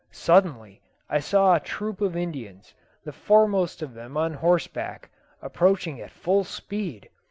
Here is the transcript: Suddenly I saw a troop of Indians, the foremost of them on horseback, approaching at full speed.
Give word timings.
Suddenly 0.09 0.81
I 1.11 1.19
saw 1.19 1.53
a 1.53 1.59
troop 1.59 2.01
of 2.01 2.17
Indians, 2.17 2.73
the 3.03 3.11
foremost 3.11 3.83
of 3.83 3.93
them 3.93 4.17
on 4.17 4.33
horseback, 4.33 5.11
approaching 5.43 6.01
at 6.01 6.09
full 6.09 6.43
speed. 6.43 7.07